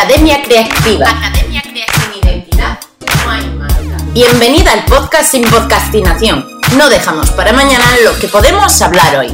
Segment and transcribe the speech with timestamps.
[0.00, 1.10] Academia Creativa.
[1.10, 2.04] Academia Creativa.
[2.10, 2.80] Sin identidad
[3.22, 4.02] no hay marca.
[4.14, 6.42] Bienvenida al podcast sin podcastinación.
[6.78, 9.28] No dejamos para mañana lo que podemos hablar hoy.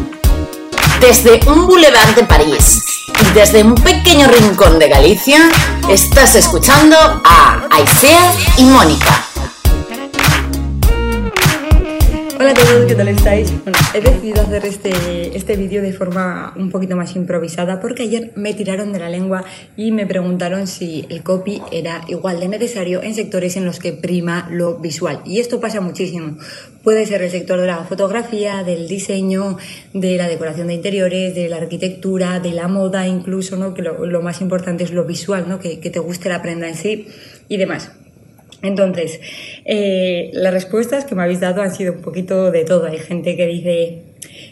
[1.01, 5.39] Desde un boulevard de París y desde un pequeño rincón de Galicia,
[5.89, 9.25] estás escuchando a Aisea y Mónica.
[12.47, 13.53] Hola a todos, ¿qué tal estáis?
[13.65, 18.31] Bueno, he decidido hacer este, este vídeo de forma un poquito más improvisada porque ayer
[18.37, 19.45] me tiraron de la lengua
[19.77, 23.93] y me preguntaron si el copy era igual de necesario en sectores en los que
[23.93, 25.23] prima lo visual.
[25.25, 26.39] Y esto pasa muchísimo.
[26.85, 29.59] Puede ser el sector de la fotografía, del diseño,
[29.93, 33.75] de la decoración de interiores, de la arquitectura, de la moda incluso, ¿no?
[33.75, 35.59] que lo, más importante es lo visual, ¿no?
[35.59, 37.09] que te guste la prenda en sí
[37.49, 37.91] y demás.
[38.63, 39.21] Entonces,
[39.65, 42.87] eh, las respuestas que me habéis dado han sido un poquito de todo.
[42.87, 44.03] Hay gente que dice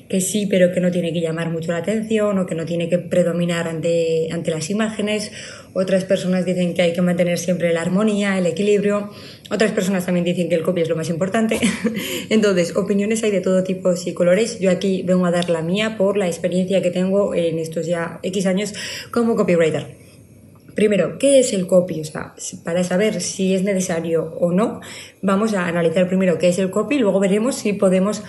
[0.08, 2.88] que sí, pero que no tiene que llamar mucho la atención o que no tiene
[2.88, 5.32] que predominar ante, ante las imágenes.
[5.72, 9.10] Otras personas dicen que hay que mantener siempre la armonía, el equilibrio.
[9.50, 11.58] Otras personas también dicen que el copy es lo más importante.
[12.28, 14.60] Entonces, opiniones hay de todo tipo y colores.
[14.60, 18.20] Yo aquí vengo a dar la mía por la experiencia que tengo en estos ya
[18.22, 18.74] X años
[19.10, 20.03] como copywriter.
[20.74, 22.00] Primero, ¿qué es el copy?
[22.00, 24.80] O sea, para saber si es necesario o no,
[25.22, 28.22] vamos a analizar primero qué es el copy, luego veremos si podemos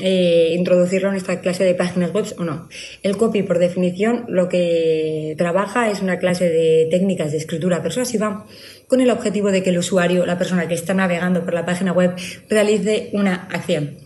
[0.00, 2.68] eh, introducirlo en esta clase de páginas web o no.
[3.02, 8.44] El copy, por definición, lo que trabaja es una clase de técnicas de escritura persuasiva
[8.88, 11.92] con el objetivo de que el usuario, la persona que está navegando por la página
[11.92, 12.14] web,
[12.48, 14.03] realice una acción.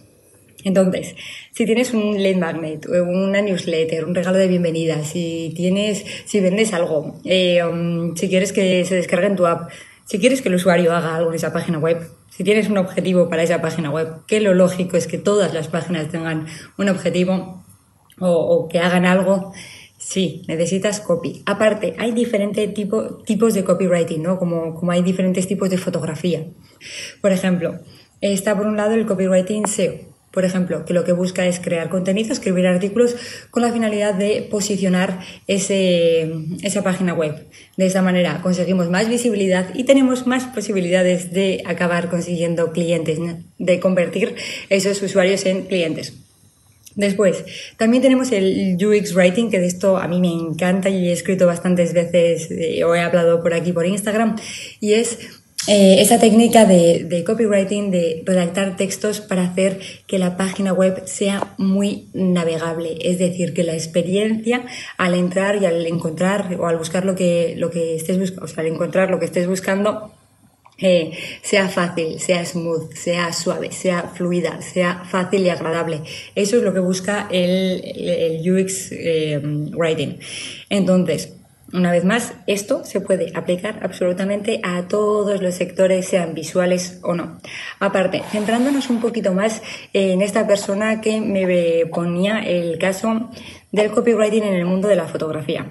[0.65, 1.15] Entonces,
[1.53, 6.73] si tienes un lead magnet, una newsletter, un regalo de bienvenida, si tienes, si vendes
[6.73, 9.71] algo, eh, um, si quieres que se descargue en tu app,
[10.05, 13.29] si quieres que el usuario haga algo en esa página web, si tienes un objetivo
[13.29, 17.65] para esa página web, que lo lógico es que todas las páginas tengan un objetivo
[18.19, 19.53] o, que hagan algo,
[19.97, 21.43] sí, necesitas copy.
[21.47, 24.39] Aparte, hay diferentes tipo, tipos de copywriting, ¿no?
[24.41, 26.45] Como, como hay diferentes tipos de fotografía.
[27.21, 27.79] Por ejemplo,
[28.21, 31.89] está por un lado el copywriting SEO por ejemplo, que lo que busca es crear
[31.89, 33.17] contenido, escribir artículos
[33.51, 36.31] con la finalidad de posicionar ese,
[36.63, 37.47] esa página web.
[37.77, 43.19] De esa manera conseguimos más visibilidad y tenemos más posibilidades de acabar consiguiendo clientes,
[43.59, 44.35] de convertir
[44.69, 46.15] esos usuarios en clientes.
[46.99, 47.45] Después,
[47.77, 51.47] también tenemos el UX Writing, que de esto a mí me encanta y he escrito
[51.47, 54.35] bastantes veces eh, o he hablado por aquí por Instagram,
[54.81, 55.17] y es
[55.69, 61.55] eh, esa técnica de, copywriting, de redactar textos para hacer que la página web sea
[61.59, 62.97] muy navegable.
[63.03, 64.65] Es decir, que la experiencia
[64.97, 68.49] al entrar y al encontrar o al buscar lo que, lo que estés buscando, o
[68.49, 70.11] sea, al encontrar lo que estés buscando,
[70.81, 71.13] eh,
[71.43, 76.01] sea fácil, sea smooth, sea suave, sea fluida, sea fácil y agradable.
[76.35, 79.39] Eso es lo que busca el, UX eh,
[79.75, 80.19] Writing.
[80.71, 81.35] Entonces,
[81.73, 87.15] una vez más, esto se puede aplicar absolutamente a todos los sectores, sean visuales o
[87.15, 87.39] no.
[87.79, 89.63] Aparte, centrándonos un poquito más
[89.93, 93.31] en esta persona que me ponía el caso
[93.71, 95.71] del copywriting en el mundo de la fotografía.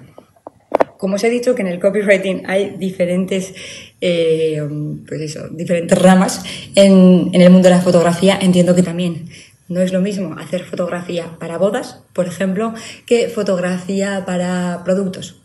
[0.98, 3.54] Como os he dicho que en el copywriting hay diferentes,
[4.00, 4.60] eh,
[5.06, 6.44] pues eso, diferentes ramas,
[6.74, 9.28] en, en el mundo de la fotografía entiendo que también
[9.68, 12.72] no es lo mismo hacer fotografía para bodas, por ejemplo,
[13.06, 15.36] que fotografía para productos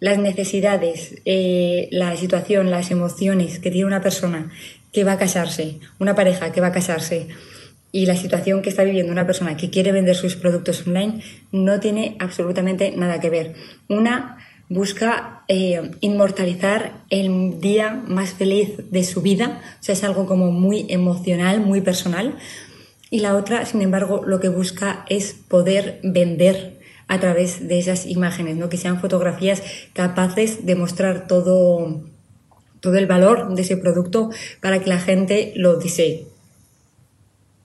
[0.00, 4.50] las necesidades, eh, la situación, las emociones que tiene una persona
[4.92, 7.28] que va a casarse, una pareja que va a casarse,
[7.92, 11.22] y la situación que está viviendo una persona que quiere vender sus productos online
[11.52, 13.54] no tiene absolutamente nada que ver.
[13.88, 20.26] Una busca eh, inmortalizar el día más feliz de su vida, o sea, es algo
[20.26, 22.38] como muy emocional, muy personal.
[23.10, 26.79] Y la otra, sin embargo, lo que busca es poder vender
[27.10, 28.68] a través de esas imágenes, ¿no?
[28.68, 32.04] que sean fotografías capaces de mostrar todo,
[32.78, 36.28] todo el valor de ese producto para que la gente lo desee.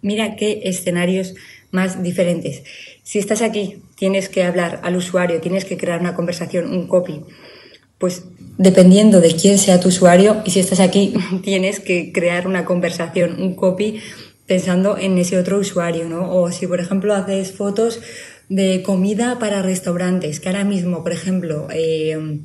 [0.02, 1.36] Mira qué escenarios
[1.70, 2.64] más diferentes.
[3.04, 7.22] Si estás aquí, tienes que hablar al usuario, tienes que crear una conversación, un copy.
[8.00, 8.24] Pues
[8.58, 11.14] dependiendo de quién sea tu usuario, y si estás aquí,
[11.44, 14.00] tienes que crear una conversación, un copy,
[14.48, 16.32] pensando en ese otro usuario, ¿no?
[16.36, 18.00] O si, por ejemplo, haces fotos
[18.50, 22.42] de comida para restaurantes, que ahora mismo, por ejemplo, eh,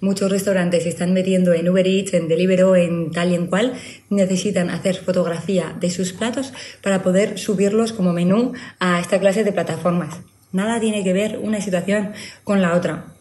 [0.00, 3.74] muchos restaurantes están metiendo en Uber Eats, en Deliveroo, en tal y en cual,
[4.10, 6.52] necesitan hacer fotografía de sus platos
[6.82, 10.20] para poder subirlos como menú a esta clase de plataformas.
[10.52, 12.12] Nada tiene que ver una situación
[12.44, 13.13] con la otra.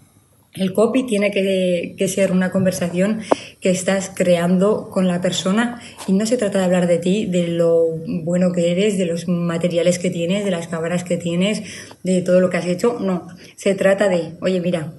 [0.55, 3.21] El copy tiene que, ser una conversación
[3.59, 7.47] que estás creando con la persona y no se trata de hablar de ti, de
[7.47, 11.63] lo bueno que eres, de los materiales que tienes, de las cámaras que tienes,
[12.03, 12.99] de todo lo que has hecho.
[12.99, 14.93] No, se trata de, oye, mira,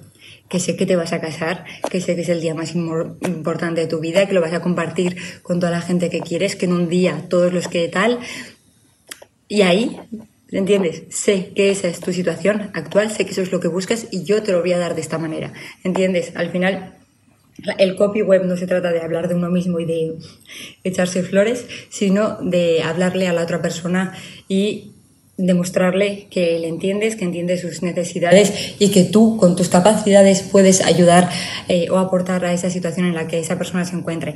[0.49, 3.81] que sé que te vas a casar, que sé que es el día más importante
[3.81, 6.65] de tu vida, que lo vas a compartir con toda la gente que quieres, que
[6.65, 8.19] en un día todos los que tal.
[9.47, 9.97] Y ahí,
[10.51, 11.03] ¿entiendes?
[11.09, 14.23] Sé que esa es tu situación actual, sé que eso es lo que buscas y
[14.23, 15.53] yo te lo voy a dar de esta manera.
[15.83, 16.33] ¿Entiendes?
[16.35, 16.95] Al final
[17.77, 20.17] el copy web no se trata de hablar de uno mismo y de
[20.83, 24.13] echarse flores, sino de hablarle a la otra persona
[24.47, 24.94] y
[25.37, 30.81] demostrarle que le entiendes, que entiendes sus necesidades y que tú con tus capacidades puedes
[30.81, 31.29] ayudar
[31.67, 34.35] eh, o aportar a esa situación en la que esa persona se encuentre.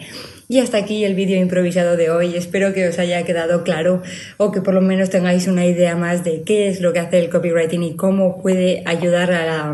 [0.49, 2.35] Y hasta aquí el vídeo improvisado de hoy.
[2.35, 4.01] Espero que os haya quedado claro
[4.37, 7.19] o que por lo menos tengáis una idea más de qué es lo que hace
[7.19, 9.73] el copywriting y cómo puede ayudar a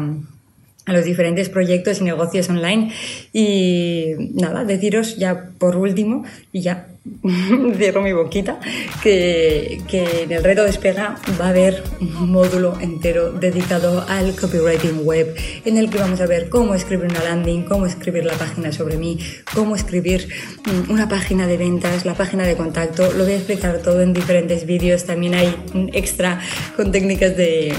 [0.86, 2.92] a los diferentes proyectos y negocios online.
[3.34, 6.88] Y nada, deciros ya por último, y ya
[7.78, 8.60] cierro mi boquita,
[9.04, 15.06] que, que, en el reto despega va a haber un módulo entero dedicado al copywriting
[15.06, 15.36] web,
[15.66, 18.98] en el que vamos a ver cómo escribir una landing, cómo escribir la página sobre
[18.98, 19.20] mí,
[19.54, 20.28] cómo escribir
[20.66, 23.12] mm, una página de ventas, la página de contacto.
[23.12, 25.06] Lo voy a explicar todo en diferentes vídeos.
[25.06, 26.40] También hay un extra
[26.76, 27.74] con técnicas de,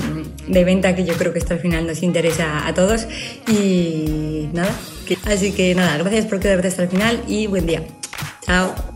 [0.46, 3.08] de venta que yo creo que hasta el final nos interesa a todos.
[3.48, 4.74] Y nada,
[5.24, 7.82] así que nada, gracias por quedarte hasta el final y buen día.
[8.42, 8.95] Chao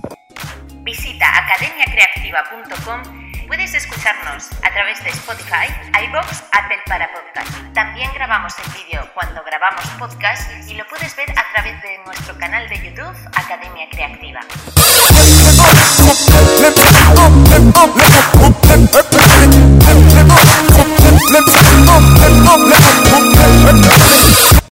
[3.46, 5.66] puedes escucharnos a través de Spotify,
[6.04, 7.74] iBox, Apple para podcast.
[7.74, 12.38] También grabamos el vídeo cuando grabamos podcast y lo puedes ver a través de nuestro
[12.38, 14.40] canal de YouTube Academia Creativa.